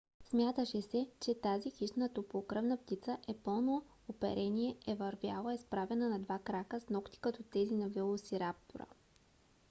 [0.23, 6.39] смяташе се че тази хищна топлокръвна птица с пълно оперение е вървяла изправена на два
[6.39, 8.85] крака с нокти като тези на велосираптора